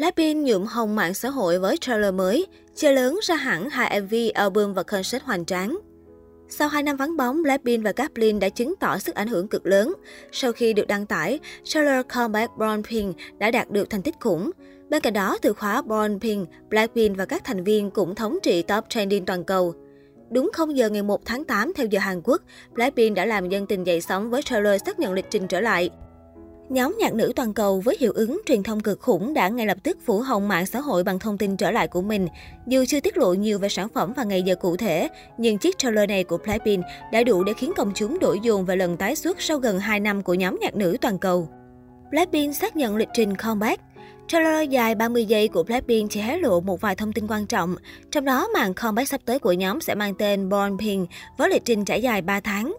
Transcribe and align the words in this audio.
Blackpink 0.00 0.46
nhuộm 0.46 0.64
hồng 0.64 0.96
mạng 0.96 1.14
xã 1.14 1.28
hội 1.28 1.58
với 1.58 1.76
trailer 1.76 2.14
mới, 2.14 2.46
chơi 2.74 2.94
lớn 2.94 3.18
ra 3.22 3.34
hẳn 3.34 3.70
hai 3.70 4.00
MV, 4.00 4.14
album 4.34 4.72
và 4.74 4.82
concert 4.82 5.22
hoành 5.22 5.44
tráng. 5.44 5.78
Sau 6.48 6.68
2 6.68 6.82
năm 6.82 6.96
vắng 6.96 7.16
bóng, 7.16 7.42
Blackpink 7.42 7.84
và 7.84 7.92
Gaplin 7.96 8.38
đã 8.38 8.48
chứng 8.48 8.74
tỏ 8.80 8.98
sức 8.98 9.14
ảnh 9.14 9.28
hưởng 9.28 9.48
cực 9.48 9.66
lớn. 9.66 9.94
Sau 10.32 10.52
khi 10.52 10.72
được 10.72 10.86
đăng 10.86 11.06
tải, 11.06 11.38
trailer 11.64 12.06
Comeback 12.14 12.56
Born 12.56 12.82
Pink 12.90 13.16
đã 13.38 13.50
đạt 13.50 13.70
được 13.70 13.90
thành 13.90 14.02
tích 14.02 14.14
khủng. 14.20 14.50
Bên 14.88 15.02
cạnh 15.02 15.12
đó, 15.12 15.38
từ 15.42 15.52
khóa 15.52 15.82
Born 15.82 16.20
Pink, 16.20 16.48
Blackpink 16.70 17.16
và 17.16 17.24
các 17.24 17.44
thành 17.44 17.64
viên 17.64 17.90
cũng 17.90 18.14
thống 18.14 18.38
trị 18.42 18.62
top 18.62 18.84
trending 18.88 19.26
toàn 19.26 19.44
cầu. 19.44 19.74
Đúng 20.30 20.50
0 20.52 20.76
giờ 20.76 20.88
ngày 20.88 21.02
1 21.02 21.24
tháng 21.24 21.44
8 21.44 21.72
theo 21.76 21.86
giờ 21.86 21.98
Hàn 21.98 22.20
Quốc, 22.24 22.42
Blackpink 22.72 23.16
đã 23.16 23.24
làm 23.24 23.48
dân 23.48 23.66
tình 23.66 23.84
dậy 23.84 24.00
sóng 24.00 24.30
với 24.30 24.42
trailer 24.42 24.82
xác 24.86 24.98
nhận 24.98 25.12
lịch 25.12 25.26
trình 25.30 25.46
trở 25.46 25.60
lại. 25.60 25.90
Nhóm 26.70 26.96
nhạc 26.98 27.14
nữ 27.14 27.32
toàn 27.36 27.54
cầu 27.54 27.80
với 27.80 27.96
hiệu 28.00 28.12
ứng 28.12 28.40
truyền 28.46 28.62
thông 28.62 28.80
cực 28.80 29.00
khủng 29.00 29.34
đã 29.34 29.48
ngay 29.48 29.66
lập 29.66 29.78
tức 29.82 29.98
phủ 30.04 30.20
hồng 30.20 30.48
mạng 30.48 30.66
xã 30.66 30.80
hội 30.80 31.04
bằng 31.04 31.18
thông 31.18 31.38
tin 31.38 31.56
trở 31.56 31.70
lại 31.70 31.88
của 31.88 32.02
mình. 32.02 32.28
Dù 32.66 32.84
chưa 32.88 33.00
tiết 33.00 33.18
lộ 33.18 33.34
nhiều 33.34 33.58
về 33.58 33.68
sản 33.68 33.88
phẩm 33.88 34.12
và 34.16 34.24
ngày 34.24 34.42
giờ 34.42 34.54
cụ 34.54 34.76
thể, 34.76 35.08
nhưng 35.38 35.58
chiếc 35.58 35.78
trailer 35.78 36.08
này 36.08 36.24
của 36.24 36.38
Blackpink 36.38 36.84
đã 37.12 37.22
đủ 37.22 37.44
để 37.44 37.52
khiến 37.52 37.72
công 37.76 37.92
chúng 37.94 38.18
đổi 38.18 38.40
dồn 38.40 38.64
về 38.64 38.76
lần 38.76 38.96
tái 38.96 39.16
xuất 39.16 39.40
sau 39.40 39.58
gần 39.58 39.78
2 39.78 40.00
năm 40.00 40.22
của 40.22 40.34
nhóm 40.34 40.58
nhạc 40.60 40.74
nữ 40.74 40.96
toàn 41.00 41.18
cầu. 41.18 41.48
Blackpink 42.10 42.54
xác 42.56 42.76
nhận 42.76 42.96
lịch 42.96 43.08
trình 43.14 43.36
comeback. 43.36 43.82
Trailer 44.28 44.70
dài 44.70 44.94
30 44.94 45.24
giây 45.24 45.48
của 45.48 45.62
Blackpink 45.62 46.10
chỉ 46.10 46.20
hé 46.20 46.38
lộ 46.38 46.60
một 46.60 46.80
vài 46.80 46.94
thông 46.94 47.12
tin 47.12 47.26
quan 47.26 47.46
trọng. 47.46 47.74
Trong 48.10 48.24
đó, 48.24 48.48
màn 48.54 48.74
comeback 48.74 49.08
sắp 49.08 49.20
tới 49.24 49.38
của 49.38 49.52
nhóm 49.52 49.80
sẽ 49.80 49.94
mang 49.94 50.14
tên 50.14 50.48
Born 50.48 50.78
Pink 50.78 51.08
với 51.36 51.50
lịch 51.50 51.64
trình 51.64 51.84
trải 51.84 52.02
dài 52.02 52.22
3 52.22 52.40
tháng. 52.40 52.76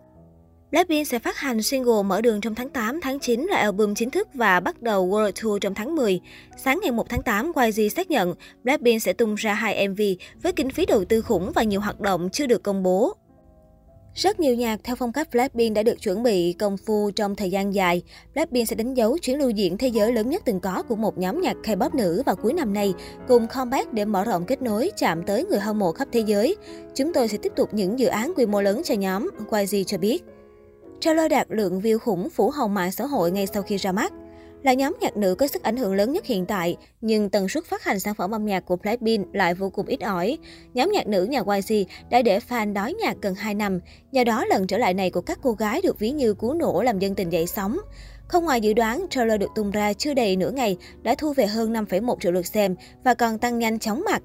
Blackpink 0.71 1.07
sẽ 1.07 1.19
phát 1.19 1.37
hành 1.37 1.61
single 1.61 2.03
mở 2.05 2.21
đường 2.21 2.41
trong 2.41 2.55
tháng 2.55 2.69
8, 2.69 3.01
tháng 3.01 3.19
9 3.19 3.47
là 3.49 3.57
album 3.57 3.93
chính 3.93 4.09
thức 4.09 4.27
và 4.33 4.59
bắt 4.59 4.81
đầu 4.81 5.09
World 5.09 5.31
Tour 5.43 5.61
trong 5.61 5.73
tháng 5.73 5.95
10. 5.95 6.19
Sáng 6.57 6.79
ngày 6.81 6.91
1 6.91 7.09
tháng 7.09 7.21
8, 7.21 7.51
YG 7.55 7.89
xác 7.95 8.11
nhận 8.11 8.33
Blackpink 8.63 9.01
sẽ 9.01 9.13
tung 9.13 9.35
ra 9.35 9.53
hai 9.53 9.87
MV 9.87 10.01
với 10.43 10.53
kinh 10.53 10.69
phí 10.69 10.85
đầu 10.85 11.05
tư 11.05 11.21
khủng 11.21 11.51
và 11.55 11.63
nhiều 11.63 11.81
hoạt 11.81 11.99
động 11.99 12.29
chưa 12.29 12.47
được 12.47 12.63
công 12.63 12.83
bố. 12.83 13.13
Rất 14.15 14.39
nhiều 14.39 14.55
nhạc 14.55 14.79
theo 14.83 14.95
phong 14.95 15.11
cách 15.11 15.27
Blackpink 15.31 15.75
đã 15.75 15.83
được 15.83 16.01
chuẩn 16.01 16.23
bị 16.23 16.53
công 16.53 16.77
phu 16.77 17.11
trong 17.15 17.35
thời 17.35 17.51
gian 17.51 17.73
dài. 17.73 18.01
Blackpink 18.33 18.67
sẽ 18.67 18.75
đánh 18.75 18.93
dấu 18.93 19.17
chuyến 19.17 19.39
lưu 19.39 19.49
diễn 19.49 19.77
thế 19.77 19.87
giới 19.87 20.13
lớn 20.13 20.29
nhất 20.29 20.41
từng 20.45 20.59
có 20.59 20.83
của 20.83 20.95
một 20.95 21.17
nhóm 21.17 21.41
nhạc 21.41 21.57
K-pop 21.63 21.95
nữ 21.95 22.23
vào 22.25 22.35
cuối 22.35 22.53
năm 22.53 22.73
nay, 22.73 22.93
cùng 23.27 23.47
comeback 23.47 23.93
để 23.93 24.05
mở 24.05 24.23
rộng 24.23 24.45
kết 24.45 24.61
nối 24.61 24.91
chạm 24.97 25.23
tới 25.23 25.45
người 25.45 25.59
hâm 25.59 25.79
mộ 25.79 25.91
khắp 25.91 26.07
thế 26.11 26.19
giới. 26.19 26.55
Chúng 26.95 27.13
tôi 27.13 27.27
sẽ 27.27 27.37
tiếp 27.37 27.51
tục 27.55 27.69
những 27.73 27.99
dự 27.99 28.07
án 28.07 28.33
quy 28.35 28.45
mô 28.45 28.61
lớn 28.61 28.81
cho 28.85 28.93
nhóm, 28.93 29.29
YG 29.51 29.75
cho 29.87 29.97
biết. 29.97 30.23
Trailer 31.01 31.31
đạt 31.31 31.47
lượng 31.49 31.79
view 31.79 31.99
khủng 31.99 32.29
phủ 32.29 32.49
hồng 32.49 32.73
mạng 32.73 32.91
xã 32.91 33.05
hội 33.05 33.31
ngay 33.31 33.47
sau 33.47 33.63
khi 33.63 33.77
ra 33.77 33.91
mắt. 33.91 34.13
Là 34.63 34.73
nhóm 34.73 34.97
nhạc 35.01 35.17
nữ 35.17 35.35
có 35.35 35.47
sức 35.47 35.63
ảnh 35.63 35.77
hưởng 35.77 35.93
lớn 35.93 36.13
nhất 36.13 36.25
hiện 36.25 36.45
tại, 36.45 36.77
nhưng 37.01 37.29
tần 37.29 37.49
suất 37.49 37.65
phát 37.65 37.83
hành 37.83 37.99
sản 37.99 38.15
phẩm 38.15 38.31
âm 38.31 38.45
nhạc 38.45 38.65
của 38.65 38.75
Blackpink 38.75 39.35
lại 39.35 39.53
vô 39.53 39.69
cùng 39.69 39.85
ít 39.85 40.01
ỏi. 40.01 40.37
Nhóm 40.73 40.91
nhạc 40.91 41.07
nữ 41.07 41.23
nhà 41.23 41.41
YG 41.55 41.73
đã 42.09 42.21
để 42.21 42.39
fan 42.49 42.73
đói 42.73 42.93
nhạc 42.93 43.17
gần 43.21 43.35
2 43.35 43.53
năm, 43.53 43.79
nhờ 44.11 44.23
đó 44.23 44.45
lần 44.45 44.67
trở 44.67 44.77
lại 44.77 44.93
này 44.93 45.09
của 45.09 45.21
các 45.21 45.39
cô 45.41 45.51
gái 45.51 45.81
được 45.83 45.99
ví 45.99 46.11
như 46.11 46.33
cú 46.33 46.53
nổ 46.53 46.81
làm 46.81 46.99
dân 46.99 47.15
tình 47.15 47.29
dậy 47.29 47.47
sóng. 47.47 47.77
Không 48.27 48.45
ngoài 48.45 48.61
dự 48.61 48.73
đoán, 48.73 49.05
trailer 49.09 49.39
được 49.39 49.49
tung 49.55 49.71
ra 49.71 49.93
chưa 49.93 50.13
đầy 50.13 50.35
nửa 50.35 50.51
ngày 50.51 50.77
đã 51.01 51.15
thu 51.15 51.33
về 51.33 51.47
hơn 51.47 51.73
5,1 51.73 52.15
triệu 52.19 52.31
lượt 52.31 52.45
xem 52.45 52.75
và 53.03 53.13
còn 53.13 53.37
tăng 53.37 53.59
nhanh 53.59 53.79
chóng 53.79 54.03
mặt. 54.05 54.21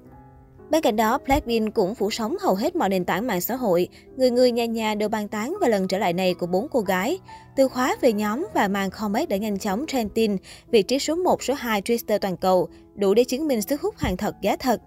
Bên 0.69 0.81
cạnh 0.81 0.95
đó, 0.95 1.17
Blackpink 1.25 1.73
cũng 1.73 1.95
phủ 1.95 2.11
sóng 2.11 2.35
hầu 2.41 2.55
hết 2.55 2.75
mọi 2.75 2.89
nền 2.89 3.05
tảng 3.05 3.27
mạng 3.27 3.41
xã 3.41 3.55
hội. 3.55 3.87
Người 4.17 4.31
người 4.31 4.51
nhà 4.51 4.65
nhà 4.65 4.95
đều 4.95 5.09
bàn 5.09 5.27
tán 5.27 5.55
về 5.61 5.69
lần 5.69 5.87
trở 5.87 5.97
lại 5.97 6.13
này 6.13 6.33
của 6.33 6.45
bốn 6.45 6.67
cô 6.71 6.81
gái. 6.81 7.19
Từ 7.55 7.67
khóa 7.67 7.95
về 8.01 8.13
nhóm 8.13 8.47
và 8.53 8.67
màn 8.67 8.89
comeback 8.89 9.29
đã 9.29 9.37
nhanh 9.37 9.59
chóng 9.59 9.85
trending, 9.87 10.37
vị 10.71 10.83
trí 10.83 10.99
số 10.99 11.15
1, 11.15 11.43
số 11.43 11.53
2 11.53 11.81
Twitter 11.81 12.19
toàn 12.19 12.37
cầu, 12.37 12.69
đủ 12.95 13.13
để 13.13 13.23
chứng 13.23 13.47
minh 13.47 13.61
sức 13.61 13.81
hút 13.81 13.97
hàng 13.97 14.17
thật 14.17 14.35
giá 14.41 14.55
thật. 14.55 14.81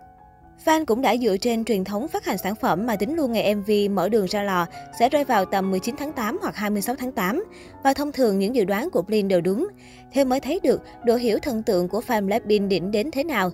Fan 0.64 0.84
cũng 0.84 1.02
đã 1.02 1.16
dựa 1.16 1.36
trên 1.36 1.64
truyền 1.64 1.84
thống 1.84 2.08
phát 2.08 2.24
hành 2.24 2.38
sản 2.38 2.54
phẩm 2.54 2.86
mà 2.86 2.96
tính 2.96 3.16
luôn 3.16 3.32
ngày 3.32 3.54
MV 3.54 3.70
mở 3.90 4.08
đường 4.08 4.26
ra 4.26 4.42
lò 4.42 4.66
sẽ 4.98 5.08
rơi 5.08 5.24
vào 5.24 5.44
tầm 5.44 5.70
19 5.70 5.94
tháng 5.98 6.12
8 6.12 6.38
hoặc 6.42 6.56
26 6.56 6.94
tháng 6.94 7.12
8. 7.12 7.44
Và 7.84 7.94
thông 7.94 8.12
thường 8.12 8.38
những 8.38 8.54
dự 8.54 8.64
đoán 8.64 8.90
của 8.90 9.02
Blin 9.02 9.28
đều 9.28 9.40
đúng. 9.40 9.68
Thế 10.12 10.24
mới 10.24 10.40
thấy 10.40 10.60
được 10.62 10.82
độ 11.04 11.16
hiểu 11.16 11.38
thần 11.38 11.62
tượng 11.62 11.88
của 11.88 12.02
fan 12.06 12.26
Blackpink 12.26 12.68
đỉnh 12.68 12.90
đến 12.90 13.10
thế 13.10 13.24
nào. 13.24 13.50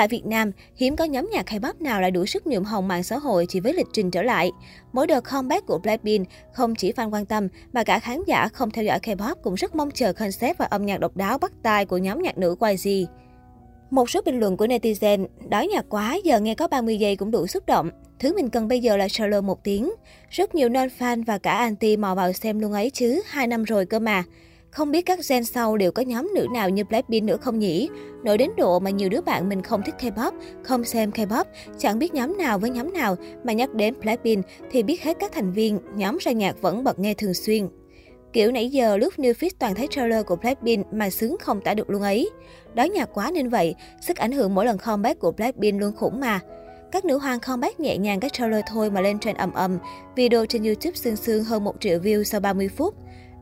Tại 0.00 0.08
Việt 0.08 0.26
Nam, 0.26 0.52
hiếm 0.76 0.96
có 0.96 1.04
nhóm 1.04 1.28
nhạc 1.32 1.46
K-pop 1.46 1.72
nào 1.80 2.00
lại 2.00 2.10
đủ 2.10 2.26
sức 2.26 2.46
nhuộm 2.46 2.64
hồng 2.64 2.88
mạng 2.88 3.02
xã 3.02 3.18
hội 3.18 3.46
chỉ 3.48 3.60
với 3.60 3.72
lịch 3.72 3.86
trình 3.92 4.10
trở 4.10 4.22
lại. 4.22 4.50
Mỗi 4.92 5.06
đợt 5.06 5.20
comeback 5.20 5.66
của 5.66 5.78
Blackpink 5.78 6.28
không 6.52 6.74
chỉ 6.74 6.92
fan 6.92 7.10
quan 7.10 7.26
tâm 7.26 7.48
mà 7.72 7.84
cả 7.84 7.98
khán 7.98 8.22
giả 8.26 8.48
không 8.48 8.70
theo 8.70 8.84
dõi 8.84 8.98
K-pop 9.02 9.34
cũng 9.42 9.54
rất 9.54 9.74
mong 9.74 9.90
chờ 9.90 10.12
concept 10.12 10.58
và 10.58 10.64
âm 10.64 10.86
nhạc 10.86 11.00
độc 11.00 11.16
đáo 11.16 11.38
bắt 11.38 11.52
tai 11.62 11.86
của 11.86 11.98
nhóm 11.98 12.22
nhạc 12.22 12.38
nữ 12.38 12.56
YG. 12.60 13.06
Một 13.90 14.10
số 14.10 14.20
bình 14.24 14.40
luận 14.40 14.56
của 14.56 14.66
netizen, 14.66 15.26
đói 15.48 15.66
nhạc 15.66 15.84
quá, 15.88 16.18
giờ 16.24 16.40
nghe 16.40 16.54
có 16.54 16.68
30 16.68 16.98
giây 16.98 17.16
cũng 17.16 17.30
đủ 17.30 17.46
xúc 17.46 17.66
động. 17.66 17.90
Thứ 18.18 18.34
mình 18.36 18.50
cần 18.50 18.68
bây 18.68 18.80
giờ 18.80 18.96
là 18.96 19.08
solo 19.08 19.40
một 19.40 19.64
tiếng. 19.64 19.92
Rất 20.30 20.54
nhiều 20.54 20.68
non 20.68 20.88
fan 20.98 21.24
và 21.24 21.38
cả 21.38 21.52
anti 21.52 21.96
mò 21.96 22.14
vào 22.14 22.32
xem 22.32 22.58
luôn 22.58 22.72
ấy 22.72 22.90
chứ, 22.90 23.22
hai 23.26 23.46
năm 23.46 23.64
rồi 23.64 23.86
cơ 23.86 23.98
mà. 23.98 24.24
Không 24.70 24.90
biết 24.90 25.02
các 25.02 25.18
gen 25.28 25.44
sau 25.44 25.76
đều 25.76 25.92
có 25.92 26.02
nhóm 26.02 26.30
nữ 26.34 26.46
nào 26.54 26.68
như 26.68 26.84
Blackpink 26.84 27.24
nữa 27.24 27.36
không 27.40 27.58
nhỉ? 27.58 27.88
Nổi 28.24 28.38
đến 28.38 28.50
độ 28.56 28.78
mà 28.78 28.90
nhiều 28.90 29.08
đứa 29.08 29.20
bạn 29.20 29.48
mình 29.48 29.62
không 29.62 29.82
thích 29.82 29.94
K-pop, 29.98 30.32
không 30.62 30.84
xem 30.84 31.10
K-pop, 31.10 31.44
chẳng 31.78 31.98
biết 31.98 32.14
nhóm 32.14 32.38
nào 32.38 32.58
với 32.58 32.70
nhóm 32.70 32.92
nào 32.92 33.16
mà 33.44 33.52
nhắc 33.52 33.74
đến 33.74 33.94
Blackpink 34.00 34.46
thì 34.70 34.82
biết 34.82 35.02
hết 35.02 35.16
các 35.20 35.32
thành 35.32 35.52
viên, 35.52 35.78
nhóm 35.94 36.18
ra 36.20 36.32
nhạc 36.32 36.62
vẫn 36.62 36.84
bật 36.84 36.98
nghe 36.98 37.14
thường 37.14 37.34
xuyên. 37.34 37.68
Kiểu 38.32 38.52
nãy 38.52 38.70
giờ 38.70 38.96
lúc 38.96 39.14
New 39.16 39.32
Fit 39.32 39.50
toàn 39.58 39.74
thấy 39.74 39.88
trailer 39.90 40.26
của 40.26 40.36
Blackpink 40.36 40.92
mà 40.92 41.10
sướng 41.10 41.36
không 41.40 41.60
tả 41.60 41.74
được 41.74 41.90
luôn 41.90 42.02
ấy. 42.02 42.30
Đói 42.74 42.88
nhạc 42.88 43.08
quá 43.14 43.30
nên 43.34 43.48
vậy, 43.48 43.74
sức 44.00 44.16
ảnh 44.16 44.32
hưởng 44.32 44.54
mỗi 44.54 44.66
lần 44.66 44.78
comeback 44.78 45.20
của 45.20 45.32
Blackpink 45.32 45.80
luôn 45.80 45.92
khủng 45.96 46.20
mà. 46.20 46.40
Các 46.92 47.04
nữ 47.04 47.18
hoàng 47.18 47.40
comeback 47.40 47.80
nhẹ 47.80 47.98
nhàng 47.98 48.20
các 48.20 48.32
trailer 48.32 48.60
thôi 48.66 48.90
mà 48.90 49.00
lên 49.00 49.18
trend 49.18 49.38
ầm 49.38 49.52
ầm. 49.52 49.78
Video 50.16 50.46
trên 50.46 50.62
YouTube 50.62 50.94
sương 50.94 51.16
sương 51.16 51.44
hơn 51.44 51.64
1 51.64 51.76
triệu 51.80 51.98
view 51.98 52.22
sau 52.22 52.40
30 52.40 52.68
phút. 52.68 52.94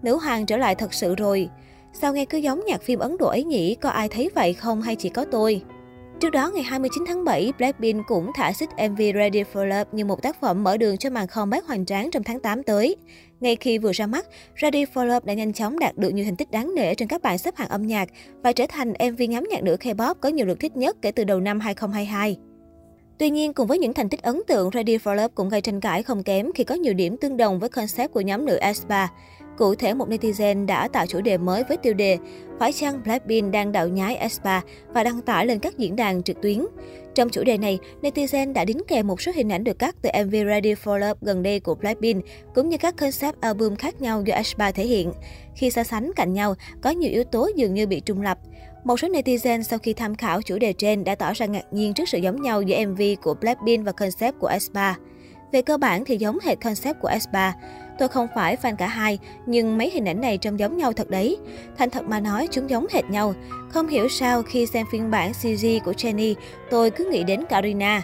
Nữ 0.03 0.17
hoàng 0.17 0.47
trở 0.47 0.57
lại 0.57 0.75
thật 0.75 0.95
sự 0.95 1.15
rồi. 1.15 1.49
Sao 1.93 2.15
nghe 2.15 2.25
cứ 2.25 2.39
giống 2.39 2.65
nhạc 2.67 2.83
phim 2.83 2.99
Ấn 2.99 3.17
Độ 3.19 3.27
ấy 3.27 3.45
nhỉ? 3.45 3.75
Có 3.75 3.89
ai 3.89 4.09
thấy 4.09 4.31
vậy 4.35 4.55
không 4.55 4.83
hay 4.83 4.97
chỉ 4.97 5.09
có 5.09 5.25
tôi? 5.25 5.63
Trước 6.21 6.31
đó, 6.31 6.51
ngày 6.55 6.63
29 6.63 7.05
tháng 7.07 7.25
7, 7.25 7.53
Blackpink 7.59 8.07
cũng 8.07 8.31
thả 8.35 8.53
xích 8.53 8.69
MV 8.91 9.01
Ready 9.15 9.43
for 9.53 9.65
Love 9.65 9.91
như 9.93 10.05
một 10.05 10.23
tác 10.23 10.41
phẩm 10.41 10.65
mở 10.65 10.77
đường 10.77 10.97
cho 10.97 11.11
màn 11.11 11.27
comeback 11.27 11.67
hoành 11.67 11.87
tráng 11.87 12.11
trong 12.11 12.23
tháng 12.23 12.41
8 12.41 12.63
tới. 12.63 12.97
Ngay 13.41 13.57
khi 13.57 13.79
vừa 13.79 13.93
ra 13.93 14.07
mắt, 14.07 14.27
Ready 14.63 14.85
for 14.85 15.05
Love 15.05 15.21
đã 15.25 15.35
nhanh 15.35 15.53
chóng 15.53 15.79
đạt 15.79 15.97
được 15.97 16.11
nhiều 16.11 16.25
thành 16.25 16.37
tích 16.37 16.51
đáng 16.51 16.75
nể 16.75 16.95
trên 16.95 17.09
các 17.09 17.23
bảng 17.23 17.39
xếp 17.39 17.57
hạng 17.57 17.69
âm 17.69 17.87
nhạc 17.87 18.09
và 18.43 18.53
trở 18.53 18.67
thành 18.69 18.93
MV 19.13 19.23
nhóm 19.29 19.45
nhạc 19.51 19.63
nữ 19.63 19.77
K-pop 19.81 20.15
có 20.15 20.29
nhiều 20.29 20.47
lượt 20.47 20.61
thích 20.61 20.77
nhất 20.77 20.97
kể 21.03 21.13
từ 21.13 21.25
đầu 21.25 21.41
năm 21.41 21.61
2022. 21.61 22.37
Tuy 23.19 23.31
nhiên, 23.31 23.53
cùng 23.53 23.67
với 23.67 23.79
những 23.79 23.95
thành 23.95 24.09
tích 24.09 24.23
ấn 24.23 24.41
tượng, 24.47 24.71
Ready 24.75 24.99
for 24.99 25.15
Love 25.15 25.29
cũng 25.35 25.49
gây 25.49 25.61
tranh 25.61 25.81
cãi 25.81 26.03
không 26.03 26.23
kém 26.23 26.53
khi 26.55 26.65
có 26.65 26.75
nhiều 26.75 26.95
điểm 26.95 27.17
tương 27.17 27.37
đồng 27.37 27.59
với 27.59 27.69
concept 27.69 28.13
của 28.13 28.21
nhóm 28.21 28.47
nữ 28.47 28.57
aespa. 28.57 29.07
Cụ 29.59 29.75
thể, 29.75 29.95
một 29.95 30.09
netizen 30.09 30.67
đã 30.67 30.89
tạo 30.89 31.07
chủ 31.07 31.21
đề 31.21 31.39
mới 31.39 31.65
với 31.69 31.77
tiêu 31.77 31.95
đề 31.95 32.19
Phải 32.59 32.73
chăng 32.73 33.03
Blackpink 33.05 33.53
đang 33.53 33.73
đạo 33.73 33.89
nhái 33.89 34.17
aespa 34.17 34.61
và 34.89 35.05
đăng 35.05 35.21
tải 35.21 35.47
lên 35.47 35.59
các 35.59 35.79
diễn 35.79 35.97
đàn 35.97 36.23
trực 36.23 36.43
tuyến. 36.43 36.67
Trong 37.15 37.29
chủ 37.29 37.45
đề 37.45 37.59
này, 37.59 37.79
netizen 38.03 38.53
đã 38.53 38.65
đính 38.65 38.83
kèm 38.89 39.07
một 39.07 39.23
số 39.23 39.33
hình 39.35 39.53
ảnh 39.53 39.65
được 39.65 39.79
cắt 39.79 39.97
từ 40.03 40.11
MV 40.25 40.35
Ready 40.47 40.75
for 40.75 40.99
Love 40.99 41.19
gần 41.21 41.43
đây 41.43 41.61
của 41.61 41.75
Blackpink, 41.75 42.25
cũng 42.55 42.69
như 42.69 42.77
các 42.79 42.97
concept 42.97 43.41
album 43.41 43.75
khác 43.75 44.01
nhau 44.01 44.23
do 44.27 44.35
aespa 44.35 44.71
thể 44.71 44.85
hiện. 44.85 45.13
Khi 45.57 45.71
so 45.71 45.83
sánh 45.83 46.11
cạnh 46.17 46.33
nhau, 46.33 46.55
có 46.81 46.91
nhiều 46.91 47.11
yếu 47.11 47.25
tố 47.25 47.51
dường 47.57 47.75
như 47.75 47.87
bị 47.87 48.01
trùng 48.01 48.23
lập. 48.23 48.39
Một 48.89 49.01
số 49.01 49.09
netizen 49.09 49.63
sau 49.63 49.79
khi 49.79 49.93
tham 49.93 50.15
khảo 50.15 50.43
chủ 50.43 50.59
đề 50.59 50.73
trên 50.73 51.05
đã 51.05 51.15
tỏ 51.15 51.33
ra 51.33 51.47
ngạc 51.47 51.65
nhiên 51.71 51.95
trước 51.95 52.09
sự 52.09 52.19
giống 52.19 52.43
nhau 52.43 52.63
giữa 52.63 52.87
MV 52.87 53.03
của 53.23 53.35
Blackpink 53.35 53.87
và 53.87 53.93
concept 53.93 54.39
của 54.39 54.47
aespa. 54.47 54.95
Về 55.53 55.63
cơ 55.63 55.79
bản 55.79 56.05
thì 56.05 56.17
giống 56.17 56.39
hệt 56.45 56.61
concept 56.61 57.01
của 57.01 57.09
aespa. 57.09 57.53
Tôi 57.99 58.09
không 58.09 58.27
phải 58.35 58.57
fan 58.57 58.77
cả 58.77 58.87
hai, 58.87 59.19
nhưng 59.47 59.79
mấy 59.79 59.91
hình 59.91 60.09
ảnh 60.09 60.21
này 60.21 60.39
trông 60.39 60.59
giống 60.59 60.77
nhau 60.77 60.93
thật 60.93 61.11
đấy. 61.11 61.37
Thành 61.79 61.91
thật 61.91 62.05
mà 62.09 62.21
nói, 62.21 62.49
chúng 62.51 62.71
giống 62.71 62.87
hệt 62.93 63.05
nhau. 63.11 63.35
Không 63.69 63.89
hiểu 63.89 64.09
sao 64.09 64.43
khi 64.43 64.67
xem 64.67 64.87
phiên 64.93 65.11
bản 65.11 65.33
CG 65.33 65.67
của 65.85 65.93
Jennie, 65.93 66.35
tôi 66.71 66.91
cứ 66.91 67.05
nghĩ 67.05 67.25
đến 67.25 67.45
Karina. 67.49 68.03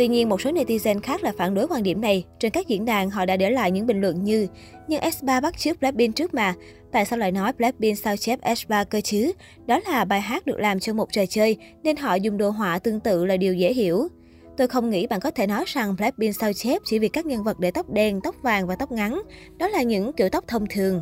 Tuy 0.00 0.08
nhiên, 0.08 0.28
một 0.28 0.40
số 0.40 0.50
netizen 0.50 1.00
khác 1.00 1.24
là 1.24 1.32
phản 1.38 1.54
đối 1.54 1.66
quan 1.68 1.82
điểm 1.82 2.00
này. 2.00 2.24
Trên 2.38 2.52
các 2.52 2.68
diễn 2.68 2.84
đàn, 2.84 3.10
họ 3.10 3.24
đã 3.24 3.36
để 3.36 3.50
lại 3.50 3.70
những 3.70 3.86
bình 3.86 4.00
luận 4.00 4.24
như 4.24 4.46
Nhưng 4.88 5.00
S3 5.00 5.40
bắt 5.40 5.58
chước 5.58 5.80
Blackpink 5.80 6.16
trước 6.16 6.34
mà. 6.34 6.54
Tại 6.92 7.04
sao 7.04 7.18
lại 7.18 7.32
nói 7.32 7.52
Blackpink 7.52 7.98
sao 7.98 8.16
chép 8.16 8.40
S3 8.40 8.84
cơ 8.84 9.00
chứ? 9.00 9.32
Đó 9.66 9.80
là 9.88 10.04
bài 10.04 10.20
hát 10.20 10.46
được 10.46 10.58
làm 10.58 10.80
cho 10.80 10.94
một 10.94 11.12
trò 11.12 11.26
chơi, 11.26 11.56
nên 11.82 11.96
họ 11.96 12.14
dùng 12.14 12.38
đồ 12.38 12.50
họa 12.50 12.78
tương 12.78 13.00
tự 13.00 13.24
là 13.24 13.36
điều 13.36 13.54
dễ 13.54 13.72
hiểu. 13.72 14.08
Tôi 14.56 14.68
không 14.68 14.90
nghĩ 14.90 15.06
bạn 15.06 15.20
có 15.20 15.30
thể 15.30 15.46
nói 15.46 15.64
rằng 15.66 15.94
Blackpink 15.98 16.34
sao 16.34 16.52
chép 16.52 16.82
chỉ 16.84 16.98
vì 16.98 17.08
các 17.08 17.26
nhân 17.26 17.44
vật 17.44 17.60
để 17.60 17.70
tóc 17.70 17.90
đen, 17.90 18.20
tóc 18.20 18.34
vàng 18.42 18.66
và 18.66 18.76
tóc 18.76 18.92
ngắn. 18.92 19.22
Đó 19.58 19.68
là 19.68 19.82
những 19.82 20.12
kiểu 20.12 20.28
tóc 20.28 20.44
thông 20.48 20.66
thường. 20.66 21.00